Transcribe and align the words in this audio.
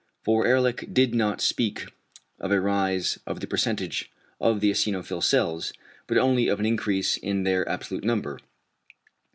For 0.23 0.47
Ehrlich 0.47 0.91
did 0.95 1.13
not 1.13 1.41
speak 1.41 1.91
of 2.39 2.51
a 2.51 2.59
rise 2.59 3.19
of 3.27 3.39
the 3.39 3.45
percentage 3.45 4.11
of 4.39 4.59
the 4.59 4.71
eosinophil 4.71 5.23
cells, 5.23 5.73
but 6.07 6.17
only 6.17 6.47
of 6.47 6.59
an 6.59 6.65
increase 6.65 7.17
in 7.17 7.43
their 7.43 7.69
absolute 7.69 8.03
number. 8.03 8.39